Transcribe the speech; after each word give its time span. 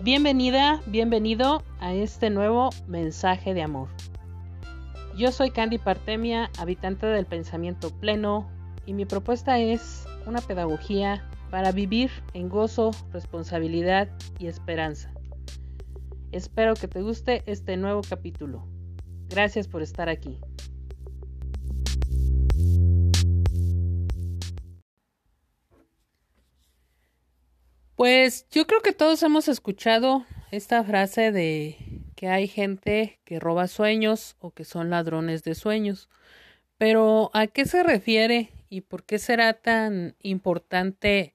Bienvenida, 0.00 0.80
bienvenido 0.86 1.64
a 1.80 1.92
este 1.92 2.30
nuevo 2.30 2.70
mensaje 2.86 3.52
de 3.52 3.62
amor. 3.62 3.88
Yo 5.16 5.32
soy 5.32 5.50
Candy 5.50 5.78
Partemia, 5.78 6.52
habitante 6.56 7.06
del 7.06 7.26
pensamiento 7.26 7.90
pleno, 7.90 8.48
y 8.86 8.92
mi 8.92 9.06
propuesta 9.06 9.58
es 9.58 10.06
una 10.24 10.40
pedagogía 10.40 11.28
para 11.50 11.72
vivir 11.72 12.12
en 12.32 12.48
gozo, 12.48 12.92
responsabilidad 13.12 14.08
y 14.38 14.46
esperanza. 14.46 15.12
Espero 16.30 16.74
que 16.74 16.86
te 16.86 17.02
guste 17.02 17.42
este 17.46 17.76
nuevo 17.76 18.02
capítulo. 18.08 18.68
Gracias 19.28 19.66
por 19.66 19.82
estar 19.82 20.08
aquí. 20.08 20.38
Pues 27.98 28.46
yo 28.52 28.64
creo 28.68 28.80
que 28.80 28.92
todos 28.92 29.20
hemos 29.24 29.48
escuchado 29.48 30.24
esta 30.52 30.84
frase 30.84 31.32
de 31.32 32.04
que 32.14 32.28
hay 32.28 32.46
gente 32.46 33.18
que 33.24 33.40
roba 33.40 33.66
sueños 33.66 34.36
o 34.38 34.52
que 34.52 34.64
son 34.64 34.88
ladrones 34.88 35.42
de 35.42 35.56
sueños. 35.56 36.08
Pero 36.76 37.32
¿a 37.34 37.48
qué 37.48 37.64
se 37.64 37.82
refiere 37.82 38.52
y 38.70 38.82
por 38.82 39.02
qué 39.02 39.18
será 39.18 39.52
tan 39.52 40.14
importante 40.22 41.34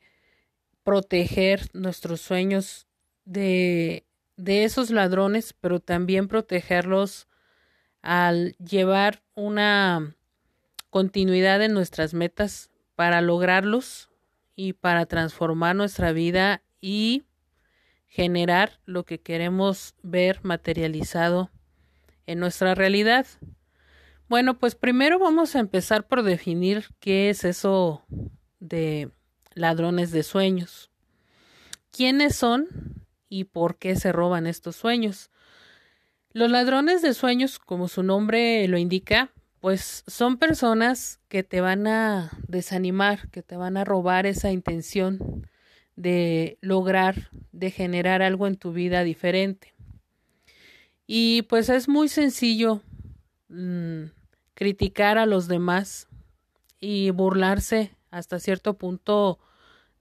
proteger 0.86 1.68
nuestros 1.74 2.22
sueños 2.22 2.88
de, 3.26 4.06
esos 4.38 4.90
ladrones, 4.90 5.52
pero 5.52 5.82
también 5.82 6.30
protegerlos 6.30 7.28
al 8.02 8.56
llevar 8.56 9.22
una 9.36 10.16
continuidad 10.90 11.62
en 11.62 11.74
nuestras 11.74 12.14
metas 12.14 12.70
para 12.96 13.20
lograrlos 13.20 14.13
y 14.56 14.74
para 14.74 15.06
transformar 15.06 15.76
nuestra 15.76 16.12
vida 16.12 16.64
y 16.80 17.24
generar 18.08 18.80
lo 18.86 19.06
que 19.06 19.20
queremos 19.20 19.96
ver 20.04 20.40
materializado 20.44 21.50
en 22.28 22.40
nuestra 22.40 22.76
realidad. 22.76 23.26
Bueno, 24.30 24.58
pues 24.58 24.76
primero 24.76 25.20
vamos 25.20 25.56
a 25.56 25.60
empezar 25.60 26.08
por 26.08 26.24
definir 26.24 26.86
qué 27.00 27.30
es 27.30 27.44
eso 27.44 28.06
de 28.60 29.12
ladrones 29.54 30.12
de 30.12 30.24
sueños. 30.24 30.92
¿Quiénes 31.92 32.36
son 32.36 32.68
y 33.30 33.46
por 33.46 33.78
qué 33.78 33.96
se 33.96 34.12
roban 34.12 34.48
estos 34.48 34.76
sueños? 34.76 35.30
Los 36.32 36.50
ladrones 36.50 37.02
de 37.02 37.14
sueños, 37.14 37.60
como 37.60 37.88
su 37.88 38.02
nombre 38.02 38.68
lo 38.68 38.78
indica, 38.78 39.32
pues 39.64 40.04
son 40.08 40.36
personas 40.36 41.22
que 41.30 41.42
te 41.42 41.62
van 41.62 41.88
a 41.88 42.38
desanimar, 42.50 43.30
que 43.30 43.42
te 43.42 43.56
van 43.56 43.78
a 43.78 43.86
robar 43.86 44.26
esa 44.26 44.52
intención 44.52 45.48
de 45.96 46.58
lograr, 46.60 47.30
de 47.54 47.72
generar 47.72 48.22
algo 48.22 48.46
en 48.48 48.58
tu 48.58 48.74
vida 48.74 49.06
diferente. 49.06 49.74
Y 51.08 51.44
pues 51.44 51.70
es 51.70 51.88
muy 51.88 52.10
sencillo 52.10 52.82
mm, 53.48 54.08
criticar 54.54 55.18
a 55.18 55.26
los 55.26 55.48
demás 55.48 56.10
y 56.82 57.12
burlarse 57.12 57.96
hasta 58.12 58.40
cierto 58.40 58.78
punto 58.78 59.40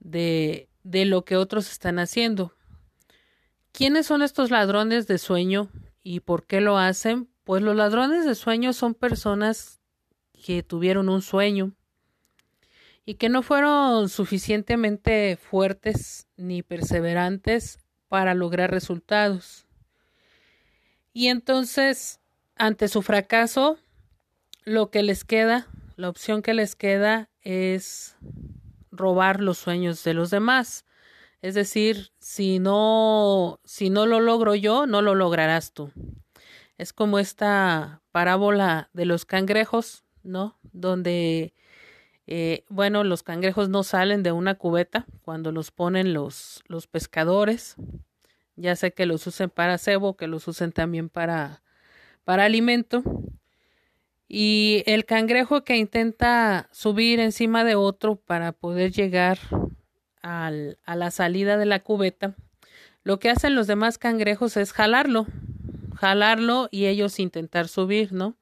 de, 0.01 0.69
de 0.83 1.05
lo 1.05 1.25
que 1.25 1.37
otros 1.37 1.71
están 1.71 2.01
haciendo. 2.01 2.53
¿Quiénes 3.71 4.07
son 4.07 4.23
estos 4.23 4.51
ladrones 4.51 5.07
de 5.07 5.19
sueño 5.19 5.69
y 6.03 6.19
por 6.19 6.47
qué 6.47 6.61
lo 6.61 6.79
hacen? 6.79 7.32
Pues 7.45 7.63
los 7.63 7.77
ladrones 7.77 8.25
de 8.25 8.35
sueños 8.35 8.77
son 8.77 8.95
personas 8.95 9.81
que 10.45 10.63
tuvieron 10.63 11.09
un 11.09 11.23
sueño 11.23 11.73
y 13.05 13.15
que 13.15 13.29
no 13.29 13.43
fueron 13.43 14.09
suficientemente 14.09 15.37
fuertes 15.37 16.29
ni 16.37 16.63
perseverantes 16.63 17.79
para 18.09 18.35
lograr 18.35 18.71
resultados. 18.71 19.67
Y 21.13 21.29
entonces, 21.29 22.21
ante 22.57 22.89
su 22.89 23.03
fracaso, 23.03 23.79
lo 24.65 24.91
que 24.91 25.03
les 25.03 25.25
queda, 25.25 25.67
la 25.97 26.09
opción 26.09 26.43
que 26.43 26.55
les 26.55 26.77
queda 26.77 27.29
es 27.43 28.17
robar 28.91 29.41
los 29.41 29.59
sueños 29.59 30.05
de 30.05 30.15
los 30.15 30.31
demás. 30.31 30.85
Es 31.41 31.55
decir, 31.55 32.13
si 32.21 32.61
no, 32.61 33.61
si 33.65 33.91
no 33.91 34.07
lo 34.07 34.21
logro 34.21 34.55
yo, 34.55 34.87
no 34.87 35.03
lo 35.03 35.15
lograrás 35.15 35.73
tú. 35.73 35.91
Es 36.79 36.93
como 36.93 37.19
esta 37.19 38.03
parábola 38.13 38.91
de 38.93 39.05
los 39.05 39.25
cangrejos, 39.25 40.05
¿no? 40.23 40.59
Donde, 40.73 41.55
eh, 42.27 42.65
bueno, 42.69 43.05
los 43.05 43.23
cangrejos 43.23 43.69
no 43.69 43.83
salen 43.83 44.23
de 44.23 44.33
una 44.33 44.55
cubeta 44.55 45.07
cuando 45.23 45.53
los 45.53 45.71
ponen 45.71 46.13
los, 46.13 46.63
los 46.67 46.87
pescadores. 46.87 47.77
Ya 48.57 48.77
sé 48.77 48.93
que 48.93 49.07
los 49.07 49.27
usen 49.27 49.51
para 49.51 49.79
cebo, 49.79 50.17
que 50.17 50.27
los 50.27 50.47
usen 50.49 50.73
también 50.73 51.09
para, 51.09 51.63
para 52.25 52.45
alimento. 52.45 53.03
Y 54.29 54.83
el 54.87 55.05
cangrejo 55.05 55.63
que 55.63 55.77
intenta 55.77 56.69
subir 56.73 57.21
encima 57.21 57.65
de 57.65 57.75
otro 57.75 58.17
para 58.17 58.53
poder 58.53 58.93
llegar 58.93 59.39
a 60.23 60.51
la 60.51 61.11
salida 61.11 61.57
de 61.57 61.67
la 61.67 61.81
cubeta, 61.81 62.35
lo 63.05 63.19
que 63.19 63.29
hacen 63.29 63.55
los 63.55 63.67
demás 63.67 63.99
cangrejos 63.99 64.57
es 64.57 64.73
jalarlo, 64.73 65.27
jalarlo 66.03 66.69
y 66.73 66.87
ellos 66.87 67.21
intentar 67.21 67.69
subir, 67.69 68.13
¿no? 68.13 68.37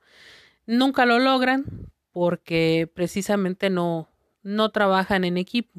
Nunca 0.65 1.04
lo 1.04 1.19
logran 1.19 1.66
porque 2.10 2.91
precisamente 2.94 3.69
no, 3.69 4.09
no 4.43 4.71
trabajan 4.71 5.25
en 5.25 5.37
equipo. 5.37 5.78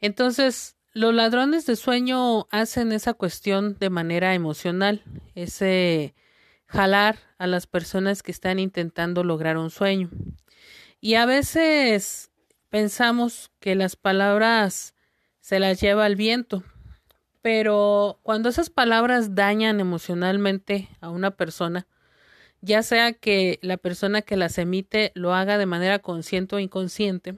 Entonces, 0.00 0.76
los 0.92 1.12
ladrones 1.12 1.66
de 1.66 1.74
sueño 1.74 2.46
hacen 2.52 2.92
esa 2.92 3.14
cuestión 3.14 3.78
de 3.80 3.90
manera 3.90 4.32
emocional, 4.32 5.02
ese 5.34 6.14
jalar 6.66 7.18
a 7.38 7.48
las 7.48 7.66
personas 7.66 8.22
que 8.22 8.30
están 8.30 8.60
intentando 8.60 9.24
lograr 9.24 9.56
un 9.56 9.70
sueño. 9.70 10.08
Y 11.00 11.14
a 11.14 11.26
veces 11.26 12.30
pensamos 12.68 13.50
que 13.58 13.74
las 13.74 13.96
palabras 13.96 14.94
se 15.40 15.58
las 15.58 15.80
lleva 15.80 16.06
el 16.06 16.14
viento, 16.14 16.62
pero 17.42 18.18
cuando 18.22 18.48
esas 18.48 18.70
palabras 18.70 19.34
dañan 19.34 19.80
emocionalmente 19.80 20.88
a 21.00 21.10
una 21.10 21.30
persona, 21.30 21.86
ya 22.60 22.82
sea 22.82 23.12
que 23.12 23.58
la 23.62 23.76
persona 23.76 24.22
que 24.22 24.36
las 24.36 24.58
emite 24.58 25.12
lo 25.14 25.34
haga 25.34 25.56
de 25.58 25.66
manera 25.66 25.98
consciente 26.00 26.56
o 26.56 26.58
inconsciente, 26.58 27.34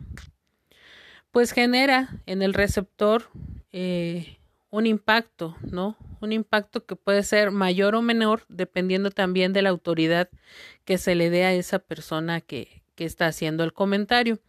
pues 1.31 1.53
genera 1.53 2.21
en 2.27 2.43
el 2.43 2.55
receptor 2.55 3.31
eh, 3.73 4.39
un 4.71 4.87
impacto, 4.87 5.57
¿no? 5.63 5.97
Un 6.21 6.33
impacto 6.33 6.85
que 6.85 6.97
puede 6.97 7.23
ser 7.23 7.51
mayor 7.51 7.95
o 7.95 8.03
menor 8.03 8.45
dependiendo 8.49 9.11
también 9.11 9.53
de 9.53 9.63
la 9.63 9.71
autoridad 9.71 10.29
que 10.85 10.99
se 10.99 11.15
le 11.15 11.31
dé 11.31 11.45
a 11.45 11.53
esa 11.53 11.79
persona 11.79 12.41
que, 12.41 12.83
que 12.95 13.05
está 13.05 13.27
haciendo 13.27 13.65
el 13.65 13.73
comentario. 13.73 14.41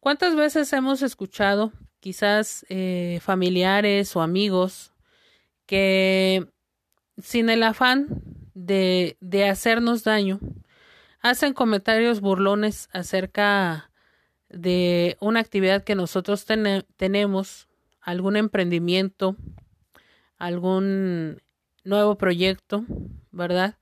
¿Cuántas 0.00 0.34
veces 0.34 0.72
hemos 0.72 1.02
escuchado 1.02 1.72
quizás 2.00 2.66
eh, 2.68 3.20
familiares 3.22 4.16
o 4.16 4.22
amigos 4.22 4.92
que 5.66 6.46
sin 7.18 7.50
el 7.50 7.62
afán 7.62 8.22
de, 8.54 9.16
de 9.20 9.48
hacernos 9.48 10.04
daño, 10.04 10.40
hacen 11.20 11.52
comentarios 11.52 12.20
burlones 12.20 12.88
acerca 12.92 13.90
de 14.48 15.16
una 15.20 15.40
actividad 15.40 15.84
que 15.84 15.94
nosotros 15.94 16.44
tenemos, 16.96 17.68
algún 18.00 18.36
emprendimiento, 18.36 19.36
algún 20.38 21.42
nuevo 21.84 22.16
proyecto, 22.16 22.84
¿verdad? 23.30 23.78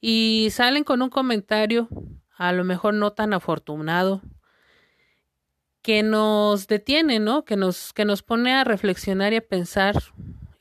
Y 0.00 0.48
salen 0.50 0.84
con 0.84 1.00
un 1.02 1.08
comentario 1.08 1.88
a 2.36 2.52
lo 2.52 2.64
mejor 2.64 2.94
no 2.94 3.12
tan 3.12 3.32
afortunado 3.32 4.20
que 5.84 6.02
nos 6.02 6.66
detiene, 6.66 7.20
¿no? 7.20 7.44
Que 7.44 7.56
nos, 7.56 7.92
que 7.92 8.06
nos 8.06 8.22
pone 8.22 8.54
a 8.54 8.64
reflexionar 8.64 9.34
y 9.34 9.36
a 9.36 9.46
pensar 9.46 10.02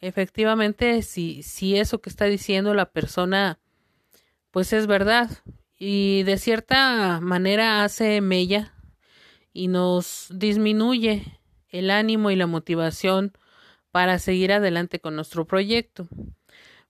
efectivamente 0.01 1.01
si, 1.01 1.44
si 1.44 1.77
eso 1.77 2.01
que 2.01 2.09
está 2.09 2.25
diciendo 2.25 2.74
la 2.74 2.92
persona 2.92 3.57
pues 4.51 4.74
es 4.74 4.86
verdad 4.86 5.30
y 5.80 6.24
de 6.24 6.38
cierta 6.38 7.21
manera 7.21 7.86
hace 7.86 8.19
mella 8.19 8.74
y 9.53 9.69
nos 9.69 10.27
disminuye 10.30 11.39
el 11.69 11.89
ánimo 11.89 12.30
y 12.30 12.36
la 12.36 12.45
motivación 12.45 13.31
para 13.92 14.19
seguir 14.19 14.51
adelante 14.51 15.00
con 15.00 15.15
nuestro 15.15 15.45
proyecto. 15.45 16.06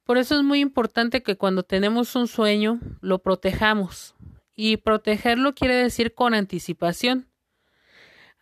Por 0.06 0.18
eso 0.18 0.36
es 0.36 0.44
muy 0.44 0.60
importante 0.60 1.22
que 1.22 1.38
cuando 1.38 1.62
tenemos 1.62 2.16
un 2.16 2.28
sueño 2.28 2.80
lo 3.00 3.20
protejamos 3.20 4.16
y 4.56 4.78
protegerlo 4.78 5.54
quiere 5.54 5.76
decir 5.76 6.16
con 6.16 6.34
anticipación 6.34 7.28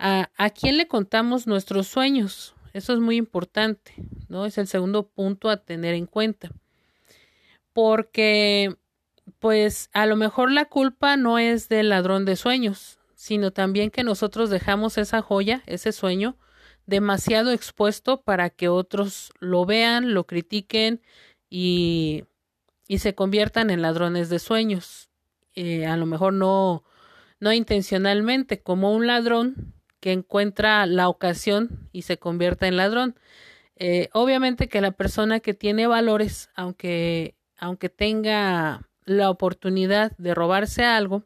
a, 0.01 0.49
quién 0.49 0.77
le 0.77 0.87
contamos 0.87 1.45
nuestros 1.45 1.87
sueños. 1.87 2.55
Eso 2.73 2.93
es 2.93 2.99
muy 2.99 3.17
importante, 3.17 3.93
¿no? 4.29 4.45
Es 4.45 4.57
el 4.57 4.67
segundo 4.67 5.07
punto 5.07 5.49
a 5.49 5.57
tener 5.57 5.93
en 5.93 6.07
cuenta. 6.07 6.51
Porque, 7.73 8.77
pues, 9.39 9.89
a 9.93 10.07
lo 10.07 10.15
mejor 10.15 10.51
la 10.51 10.65
culpa 10.65 11.17
no 11.17 11.37
es 11.37 11.69
del 11.69 11.89
ladrón 11.89 12.25
de 12.25 12.35
sueños, 12.35 12.99
sino 13.13 13.51
también 13.51 13.91
que 13.91 14.03
nosotros 14.03 14.49
dejamos 14.49 14.97
esa 14.97 15.21
joya, 15.21 15.61
ese 15.67 15.91
sueño, 15.91 16.35
demasiado 16.87 17.51
expuesto 17.51 18.21
para 18.23 18.49
que 18.49 18.69
otros 18.69 19.31
lo 19.39 19.65
vean, 19.65 20.15
lo 20.15 20.25
critiquen 20.25 21.01
y, 21.47 22.23
y 22.87 22.97
se 22.97 23.13
conviertan 23.13 23.69
en 23.69 23.83
ladrones 23.83 24.29
de 24.29 24.39
sueños. 24.39 25.11
Eh, 25.53 25.85
a 25.85 25.95
lo 25.95 26.07
mejor 26.07 26.33
no, 26.33 26.83
no 27.39 27.53
intencionalmente, 27.53 28.63
como 28.63 28.93
un 28.93 29.05
ladrón 29.05 29.75
que 30.01 30.11
encuentra 30.11 30.85
la 30.87 31.07
ocasión 31.07 31.87
y 31.93 32.01
se 32.01 32.17
convierta 32.17 32.67
en 32.67 32.75
ladrón. 32.75 33.15
Eh, 33.77 34.09
obviamente 34.13 34.67
que 34.67 34.81
la 34.81 34.91
persona 34.91 35.39
que 35.39 35.53
tiene 35.53 35.87
valores, 35.87 36.49
aunque, 36.55 37.35
aunque 37.57 37.87
tenga 37.87 38.89
la 39.05 39.29
oportunidad 39.29 40.11
de 40.17 40.35
robarse 40.35 40.83
algo, 40.83 41.23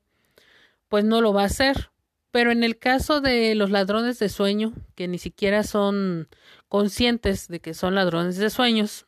pues 0.90 1.04
no 1.04 1.22
lo 1.22 1.34
va 1.34 1.44
a 1.44 1.46
hacer. 1.46 1.90
Pero 2.32 2.52
en 2.52 2.64
el 2.64 2.78
caso 2.78 3.22
de 3.22 3.56
los 3.56 3.72
ladrones 3.72 4.20
de 4.20 4.28
sueño, 4.28 4.74
que 4.96 5.08
ni 5.08 5.18
siquiera 5.18 5.64
son 5.64 6.28
conscientes 6.68 7.48
de 7.48 7.62
que 7.62 7.74
son 7.74 7.96
ladrones 7.96 8.38
de 8.38 8.50
sueños, 8.50 9.06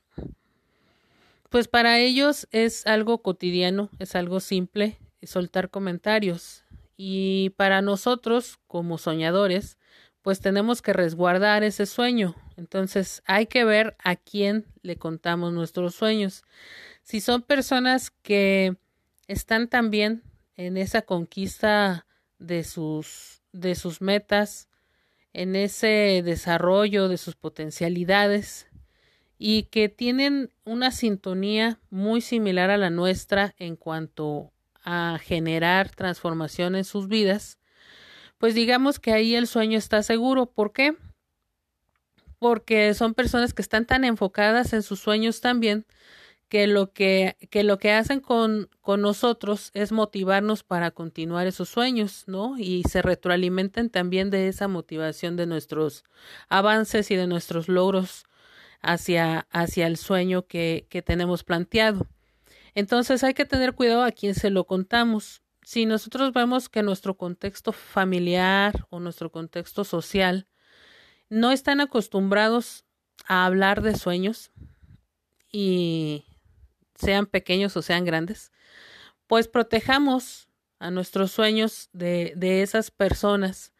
pues 1.49 1.67
para 1.67 1.99
ellos 1.99 2.47
es 2.51 2.87
algo 2.87 3.21
cotidiano, 3.21 3.89
es 3.99 4.15
algo 4.15 4.39
simple, 4.39 4.97
soltar 5.23 5.69
comentarios. 5.69 6.63
Y 6.97 7.51
para 7.51 7.81
nosotros, 7.81 8.59
como 8.67 8.97
soñadores, 8.97 9.77
pues 10.23 10.41
tenemos 10.41 10.81
que 10.81 10.91
resguardar 10.91 11.63
ese 11.63 11.85
sueño. 11.85 12.35
Entonces 12.57 13.21
hay 13.25 13.45
que 13.45 13.63
ver 13.63 13.95
a 14.03 14.15
quién 14.17 14.65
le 14.81 14.97
contamos 14.97 15.53
nuestros 15.53 15.95
sueños. 15.95 16.43
Si 17.03 17.21
son 17.21 17.43
personas 17.43 18.09
que 18.09 18.75
están 19.27 19.69
también 19.69 20.23
en 20.55 20.75
esa 20.75 21.03
conquista 21.03 22.05
de 22.39 22.63
sus, 22.63 23.41
de 23.53 23.75
sus 23.75 24.01
metas, 24.01 24.67
en 25.33 25.55
ese 25.55 26.23
desarrollo 26.25 27.07
de 27.07 27.17
sus 27.17 27.35
potencialidades 27.35 28.67
y 29.37 29.63
que 29.63 29.87
tienen 29.87 30.51
una 30.65 30.91
sintonía 30.91 31.79
muy 31.91 32.21
similar 32.21 32.71
a 32.71 32.77
la 32.77 32.89
nuestra 32.89 33.53
en 33.59 33.75
cuanto 33.75 34.51
a 34.89 35.19
generar 35.19 35.91
transformación 35.91 36.77
en 36.77 36.85
sus 36.85 37.09
vidas, 37.09 37.59
pues 38.37 38.55
digamos 38.55 38.99
que 38.99 39.11
ahí 39.11 39.35
el 39.35 39.45
sueño 39.45 39.77
está 39.77 40.01
seguro. 40.01 40.45
¿Por 40.45 40.71
qué? 40.71 40.95
Porque 42.39 42.93
son 42.93 43.13
personas 43.13 43.53
que 43.53 43.61
están 43.61 43.85
tan 43.85 44.05
enfocadas 44.05 44.71
en 44.71 44.83
sus 44.83 45.01
sueños 45.01 45.41
también 45.41 45.85
que 46.47 46.67
lo 46.67 46.93
que, 46.93 47.35
que 47.49 47.63
lo 47.63 47.77
que 47.77 47.91
hacen 47.91 48.21
con, 48.21 48.69
con 48.79 49.01
nosotros 49.01 49.71
es 49.73 49.91
motivarnos 49.91 50.63
para 50.63 50.91
continuar 50.91 51.47
esos 51.47 51.67
sueños, 51.67 52.23
¿no? 52.27 52.57
Y 52.57 52.83
se 52.83 53.01
retroalimentan 53.01 53.89
también 53.89 54.29
de 54.29 54.47
esa 54.47 54.69
motivación 54.69 55.35
de 55.35 55.47
nuestros 55.47 56.05
avances 56.47 57.11
y 57.11 57.17
de 57.17 57.27
nuestros 57.27 57.67
logros 57.67 58.23
hacia, 58.81 59.47
hacia 59.51 59.87
el 59.87 59.97
sueño 59.97 60.47
que, 60.47 60.87
que 60.89 61.01
tenemos 61.01 61.43
planteado. 61.43 62.07
Entonces 62.77 63.23
hay 63.23 63.33
que 63.33 63.45
tener 63.45 63.73
cuidado 63.73 64.03
a 64.03 64.11
quién 64.11 64.35
se 64.35 64.51
lo 64.51 64.65
contamos. 64.67 65.41
Si 65.63 65.87
nosotros 65.87 66.31
vemos 66.31 66.69
que 66.69 66.83
nuestro 66.83 67.17
contexto 67.17 67.71
familiar 67.71 68.85
o 68.91 68.99
nuestro 68.99 69.31
contexto 69.31 69.83
social 69.83 70.47
no 71.27 71.51
están 71.51 71.81
acostumbrados 71.81 72.85
a 73.25 73.47
hablar 73.47 73.81
de 73.81 73.95
sueños 73.95 74.51
y 75.51 76.25
sean 76.93 77.25
pequeños 77.25 77.75
o 77.75 77.81
sean 77.81 78.05
grandes, 78.05 78.51
pues 79.25 79.47
protejamos 79.47 80.47
a 80.77 80.91
nuestros 80.91 81.31
sueños 81.31 81.89
de, 81.93 82.33
de 82.35 82.61
esas 82.61 82.91
personas 82.91 83.73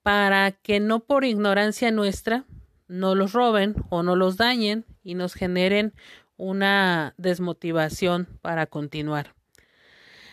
para 0.00 0.50
que 0.52 0.80
no 0.80 1.00
por 1.00 1.26
ignorancia 1.26 1.90
nuestra 1.90 2.46
no 2.88 3.14
los 3.14 3.34
roben 3.34 3.74
o 3.90 4.02
no 4.02 4.16
los 4.16 4.38
dañen 4.38 4.86
y 5.02 5.14
nos 5.14 5.34
generen 5.34 5.92
una 6.36 7.14
desmotivación 7.16 8.28
para 8.42 8.66
continuar. 8.66 9.34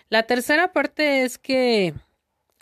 La 0.09 0.23
tercera 0.23 0.73
parte 0.73 1.23
es 1.23 1.37
que 1.37 1.93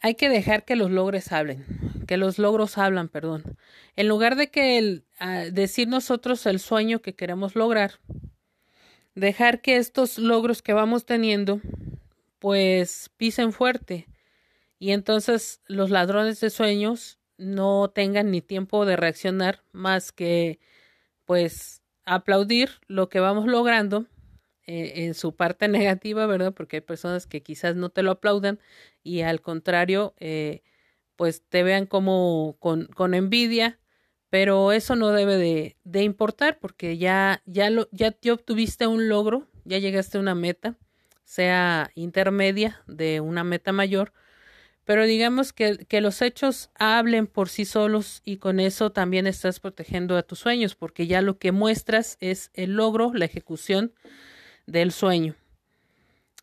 hay 0.02 0.16
que 0.16 0.30
dejar 0.30 0.66
que 0.66 0.76
los 0.76 0.92
logros 0.92 1.32
hablen, 1.32 1.66
que 2.08 2.18
los 2.18 2.38
logros 2.38 2.78
hablan, 2.78 3.10
perdón. 3.10 3.58
En 3.96 4.08
lugar 4.08 4.36
de 4.36 4.50
que 4.50 4.78
el, 4.78 5.04
decir 5.52 5.88
nosotros 5.88 6.46
el 6.46 6.60
sueño 6.60 7.02
que 7.02 7.16
queremos 7.16 7.56
lograr, 7.56 8.00
dejar 9.16 9.62
que 9.62 9.78
estos 9.78 10.18
logros 10.18 10.62
que 10.62 10.74
vamos 10.74 11.06
teniendo 11.06 11.60
pues 12.40 13.10
pisen 13.18 13.52
fuerte 13.52 14.08
y 14.78 14.92
entonces 14.92 15.62
los 15.68 15.90
ladrones 15.90 16.40
de 16.40 16.50
sueños 16.50 17.20
no 17.38 17.90
tengan 17.90 18.32
ni 18.32 18.42
tiempo 18.42 18.86
de 18.86 18.96
reaccionar 18.96 19.64
más 19.74 20.12
que 20.12 20.60
pues 21.26 21.79
aplaudir 22.16 22.72
lo 22.88 23.10
que 23.10 23.20
vamos 23.20 23.48
logrando 23.48 24.06
eh, 24.66 25.06
en 25.06 25.14
su 25.14 25.36
parte 25.36 25.68
negativa, 25.70 26.26
¿verdad? 26.28 26.54
Porque 26.54 26.78
hay 26.78 26.82
personas 26.82 27.28
que 27.28 27.42
quizás 27.44 27.76
no 27.76 27.90
te 27.90 28.04
lo 28.04 28.12
aplaudan 28.12 28.60
y 29.04 29.22
al 29.22 29.42
contrario, 29.42 30.14
eh, 30.20 30.64
pues 31.16 31.44
te 31.50 31.64
vean 31.64 31.86
como 31.86 32.58
con, 32.60 32.88
con 32.88 33.14
envidia 33.14 33.80
pero 34.30 34.72
eso 34.72 34.96
no 34.96 35.10
debe 35.10 35.38
de, 35.38 35.78
de 35.84 36.04
importar 36.04 36.60
porque 36.60 36.98
ya, 36.98 37.42
ya, 37.46 37.70
lo, 37.70 37.90
ya 37.92 38.12
te 38.12 38.32
obtuviste 38.32 38.88
un 38.88 39.10
logro, 39.10 39.48
ya 39.66 39.80
llegaste 39.80 40.18
a 40.18 40.22
una 40.22 40.36
meta, 40.36 40.78
sea 41.24 41.90
intermedia 41.96 42.82
de 42.88 43.22
una 43.22 43.44
meta 43.44 43.72
mayor, 43.72 44.14
pero 44.90 45.06
digamos 45.06 45.54
que, 45.54 45.86
que 45.86 46.02
los 46.02 46.20
hechos 46.24 46.72
hablen 46.74 47.28
por 47.28 47.48
sí 47.48 47.64
solos 47.64 48.24
y 48.26 48.38
con 48.38 48.60
eso 48.60 48.92
también 48.92 49.28
estás 49.28 49.60
protegiendo 49.60 50.18
a 50.18 50.24
tus 50.24 50.40
sueños 50.40 50.74
porque 50.74 51.06
ya 51.06 51.22
lo 51.22 51.38
que 51.38 51.52
muestras 51.52 52.18
es 52.22 52.50
el 52.56 52.72
logro, 52.72 53.14
la 53.14 53.26
ejecución 53.26 53.94
del 54.66 54.92
sueño. 54.92 55.36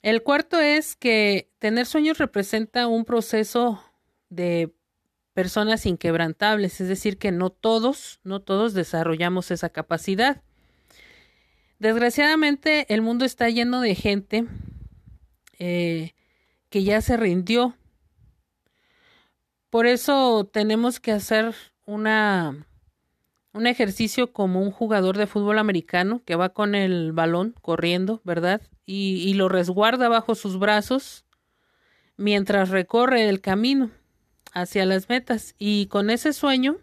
El 0.00 0.22
cuarto 0.22 0.60
es 0.60 0.94
que 0.94 1.50
tener 1.58 1.87
sueños 1.87 2.19
representa 2.19 2.87
un 2.87 3.04
proceso 3.04 3.82
de 4.28 4.72
personas 5.34 5.84
inquebrantables, 5.84 6.81
es 6.81 6.87
decir, 6.87 7.19
que 7.19 7.32
no 7.32 7.50
todos, 7.50 8.20
no 8.22 8.43
todos 8.43 8.75
desarrollamos 8.75 9.50
esa 9.50 9.70
capacidad. 9.70 10.40
Desgraciadamente, 11.81 12.87
el 12.94 13.02
mundo 13.02 13.25
está 13.25 13.50
lleno 13.50 13.81
de 13.81 13.96
gente 13.96 14.46
eh, 15.58 16.14
que 16.70 16.84
ya 16.84 17.00
se 17.00 17.16
rindió. 17.16 17.75
Por 19.76 19.87
eso 19.87 20.49
tenemos 20.50 21.00
que 21.00 21.12
hacer 21.12 21.55
una, 21.84 22.67
un 23.53 23.67
ejercicio 23.67 24.32
como 24.32 24.62
un 24.62 24.70
jugador 24.70 25.19
de 25.19 25.27
fútbol 25.27 25.58
americano 25.58 26.22
que 26.24 26.34
va 26.34 26.48
con 26.48 26.74
el 26.74 27.12
balón 27.12 27.55
corriendo, 27.60 28.22
¿verdad? 28.24 28.62
Y, 28.86 29.34
lo 29.34 29.51
resguarda 29.51 30.08
bajo 30.08 30.34
sus 30.34 30.58
brazos 30.58 31.27
mientras 32.17 32.70
recorre 32.70 33.29
el 33.29 33.43
camino 33.43 33.91
hacia 34.55 34.86
las 34.86 35.10
metas 35.10 35.55
y 35.58 35.89
con 35.89 36.08
ese 36.08 36.32
sueño 36.32 36.79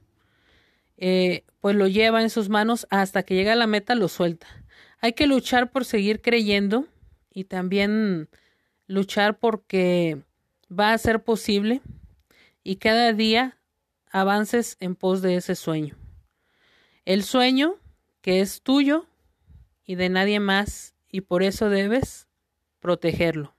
eh, 0.98 1.46
pues 1.62 1.76
lo 1.76 1.88
lleva 1.88 2.22
en 2.22 2.30
sus 2.30 2.48
manos 2.50 2.86
hasta 2.92 3.24
que 3.24 3.34
llega 3.34 3.54
a 3.54 3.56
la 3.56 3.66
meta 3.66 3.96
lo 3.96 4.08
suelta. 4.08 4.46
Hay 5.00 5.14
que 5.14 5.26
luchar 5.26 5.72
por 5.72 5.86
seguir 5.86 6.22
creyendo 6.22 6.86
y 7.34 7.46
también 7.46 8.30
luchar 8.86 9.40
porque 9.40 10.22
va 10.70 10.94
a 10.94 10.98
ser 11.00 11.24
posible 11.24 11.82
y 12.64 12.78
cada 12.78 13.14
día 13.14 13.58
avances 14.12 14.78
en 14.80 14.96
pos 14.96 15.22
de 15.22 15.36
ese 15.36 15.56
sueño. 15.56 15.98
El 17.06 17.24
sueño 17.24 17.76
que 18.22 18.40
es 18.40 18.62
tuyo 18.62 19.06
y 19.86 19.96
de 19.96 20.10
nadie 20.10 20.40
más 20.40 20.96
y 21.10 21.22
por 21.22 21.44
eso 21.44 21.70
debes 21.70 22.28
protegerlo. 22.80 23.54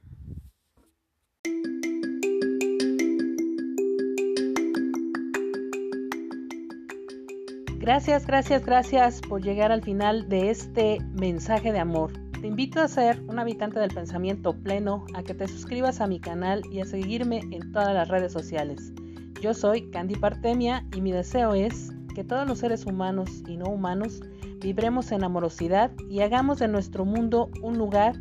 Gracias, 7.79 8.27
gracias, 8.27 8.65
gracias 8.65 9.21
por 9.21 9.43
llegar 9.43 9.71
al 9.71 9.83
final 9.83 10.31
de 10.31 10.49
este 10.49 11.01
mensaje 11.13 11.71
de 11.71 11.81
amor. 11.81 12.24
Te 12.45 12.49
invito 12.49 12.83
a 12.83 12.89
ser 12.89 13.23
un 13.23 13.39
habitante 13.39 13.81
del 13.81 13.95
pensamiento 13.95 14.53
pleno, 14.53 15.07
a 15.15 15.23
que 15.23 15.33
te 15.33 15.49
suscribas 15.49 16.03
a 16.03 16.07
mi 16.07 16.21
canal 16.21 16.61
y 16.71 16.83
a 16.83 16.85
seguirme 16.85 17.41
en 17.51 17.73
todas 17.73 17.95
las 17.95 18.09
redes 18.09 18.33
sociales. 18.33 18.93
Yo 19.41 19.55
soy 19.55 19.91
Candy 19.91 20.15
Partemia 20.15 20.85
y 20.95 21.01
mi 21.01 21.11
deseo 21.11 21.55
es 21.55 21.91
que 22.15 22.23
todos 22.23 22.47
los 22.47 22.59
seres 22.59 22.85
humanos 22.85 23.31
y 23.49 23.57
no 23.57 23.71
humanos 23.71 24.21
vibremos 24.61 25.11
en 25.11 25.25
amorosidad 25.25 25.91
y 26.11 26.21
hagamos 26.21 26.59
de 26.59 26.69
nuestro 26.69 27.07
mundo 27.07 27.49
un 27.63 27.79
lugar 27.79 28.15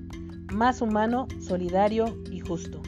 más 0.54 0.82
humano, 0.82 1.28
solidario 1.42 2.06
y 2.32 2.40
justo. 2.40 2.82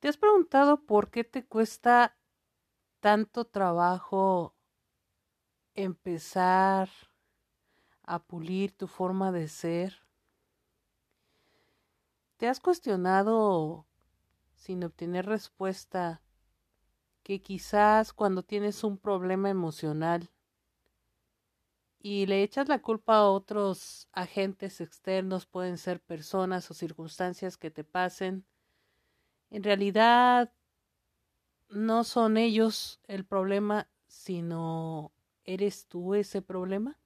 ¿Te 0.00 0.08
has 0.08 0.16
preguntado 0.16 0.86
por 0.86 1.10
qué 1.10 1.24
te 1.24 1.44
cuesta 1.44 2.17
tanto 3.00 3.44
trabajo 3.44 4.54
empezar 5.74 6.88
a 8.02 8.18
pulir 8.18 8.72
tu 8.72 8.86
forma 8.86 9.32
de 9.32 9.48
ser? 9.48 10.06
¿Te 12.36 12.48
has 12.48 12.60
cuestionado 12.60 13.86
sin 14.54 14.84
obtener 14.84 15.26
respuesta 15.26 16.22
que 17.22 17.42
quizás 17.42 18.12
cuando 18.12 18.42
tienes 18.42 18.84
un 18.84 18.96
problema 18.96 19.50
emocional 19.50 20.30
y 22.00 22.26
le 22.26 22.42
echas 22.42 22.68
la 22.68 22.80
culpa 22.80 23.16
a 23.16 23.28
otros 23.28 24.08
agentes 24.12 24.80
externos, 24.80 25.46
pueden 25.46 25.78
ser 25.78 26.00
personas 26.00 26.70
o 26.70 26.74
circunstancias 26.74 27.56
que 27.56 27.70
te 27.70 27.84
pasen, 27.84 28.46
en 29.50 29.62
realidad 29.62 30.52
no 31.68 32.04
son 32.04 32.36
ellos 32.36 33.00
el 33.06 33.24
problema, 33.24 33.88
sino 34.06 35.12
eres 35.44 35.86
tú 35.86 36.14
ese 36.14 36.42
problema? 36.42 36.98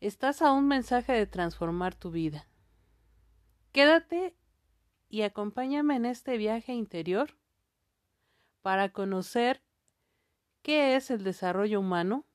Estás 0.00 0.42
a 0.42 0.52
un 0.52 0.66
mensaje 0.66 1.12
de 1.12 1.26
transformar 1.26 1.94
tu 1.94 2.10
vida. 2.10 2.48
Quédate 3.70 4.36
y 5.08 5.22
acompáñame 5.22 5.96
en 5.96 6.06
este 6.06 6.36
viaje 6.38 6.72
interior 6.72 7.36
para 8.62 8.92
conocer 8.92 9.62
qué 10.62 10.96
es 10.96 11.10
el 11.10 11.22
desarrollo 11.22 11.80
humano 11.80 12.26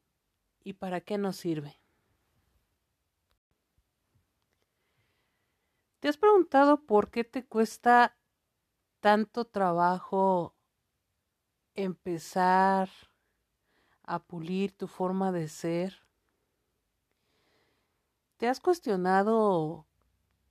y 0.63 0.74
para 0.74 1.01
qué 1.01 1.18
nos 1.18 1.38
sirve. 1.38 1.80
¿Te 6.00 6.08
has 6.08 6.18
preguntado 6.18 6.86
por 6.86 7.10
qué 7.10 7.24
te 7.24 7.46
cuesta 7.46 8.18
tanto 9.00 9.46
trabajo 9.46 10.56
empezar 11.75 12.89
a 14.04 14.20
pulir 14.20 14.72
tu 14.72 14.88
forma 14.88 15.32
de 15.32 15.48
ser? 15.48 16.04
¿Te 18.38 18.48
has 18.48 18.60
cuestionado 18.60 19.86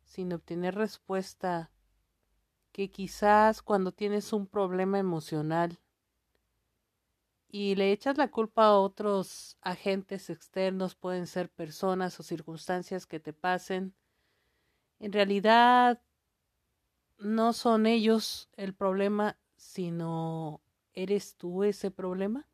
sin 0.04 0.32
obtener 0.32 0.74
respuesta 0.74 1.70
que 2.72 2.90
quizás 2.90 3.62
cuando 3.62 3.92
tienes 3.92 4.32
un 4.32 4.46
problema 4.46 4.98
emocional 4.98 5.80
y 7.48 7.74
le 7.74 7.92
echas 7.92 8.18
la 8.18 8.28
culpa 8.30 8.66
a 8.66 8.78
otros 8.78 9.56
agentes 9.62 10.30
externos, 10.30 10.94
pueden 10.94 11.26
ser 11.26 11.48
personas 11.48 12.18
o 12.20 12.22
circunstancias 12.22 13.06
que 13.06 13.20
te 13.20 13.32
pasen, 13.32 13.94
en 14.98 15.12
realidad 15.12 16.02
no 17.18 17.52
son 17.52 17.87
ellos 17.87 18.49
el 18.56 18.75
problema, 18.75 19.38
sino 19.56 20.61
eres 20.92 21.37
tú 21.37 21.64
ese 21.64 21.90
problema? 21.90 22.49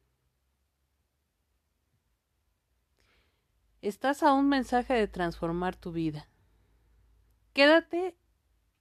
Estás 3.81 4.23
a 4.23 4.33
un 4.33 4.49
mensaje 4.49 4.95
de 4.95 5.09
transformar 5.09 5.75
tu 5.77 5.93
vida. 5.93 6.29
Quédate 7.53 8.17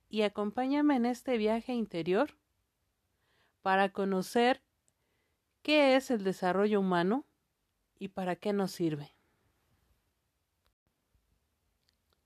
y 0.09 0.21
acompáñame 0.21 0.95
en 0.95 1.05
este 1.05 1.37
viaje 1.37 1.73
interior 1.73 2.37
para 3.61 3.91
conocer 3.91 4.61
qué 5.63 5.95
es 5.95 6.11
el 6.11 6.23
desarrollo 6.23 6.79
humano 6.79 7.25
y 7.97 8.09
para 8.09 8.35
qué 8.35 8.53
nos 8.53 8.71
sirve. 8.71 9.15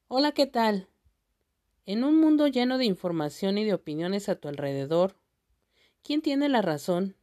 Hola, 0.08 0.34
¿qué 0.34 0.46
tal? 0.46 0.90
En 1.88 2.04
un 2.04 2.20
mundo 2.20 2.48
lleno 2.48 2.80
de 2.80 2.86
información 2.86 3.60
y 3.60 3.66
de 3.66 3.76
opiniones 3.76 4.28
a 4.28 4.36
tu 4.36 4.48
alrededor, 4.48 5.16
¿quién 6.02 6.22
tiene 6.22 6.50
la 6.50 6.64
razón? 6.64 7.16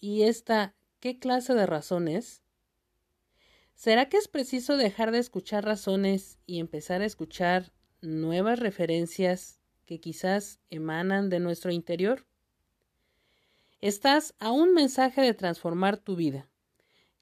¿Y 0.00 0.22
esta 0.22 0.74
qué 1.00 1.18
clase 1.18 1.54
de 1.54 1.66
razón 1.66 2.08
es? 2.08 2.42
¿Será 3.74 4.08
que 4.08 4.16
es 4.16 4.26
preciso 4.26 4.78
dejar 4.78 5.10
de 5.10 5.18
escuchar 5.18 5.66
razones 5.66 6.38
y 6.46 6.60
empezar 6.60 7.02
a 7.02 7.04
escuchar 7.04 7.72
nuevas 8.00 8.58
referencias 8.58 9.60
que 9.84 10.00
quizás 10.00 10.60
emanan 10.70 11.28
de 11.28 11.40
nuestro 11.40 11.70
interior? 11.70 12.26
Estás 13.82 14.34
a 14.38 14.50
un 14.50 14.72
mensaje 14.72 15.20
de 15.20 15.34
transformar 15.34 15.98
tu 15.98 16.16
vida. 16.16 16.48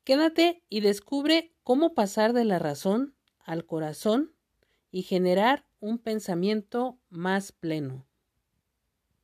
Quédate 0.04 0.62
y 0.68 0.80
descubre 0.80 1.52
cómo 1.64 1.92
pasar 1.94 2.34
de 2.34 2.44
la 2.44 2.60
razón 2.60 3.16
al 3.40 3.66
corazón 3.66 4.32
y 4.92 5.02
generar 5.02 5.66
un 5.84 5.98
pensamiento 5.98 6.98
más 7.10 7.52
pleno. 7.52 8.06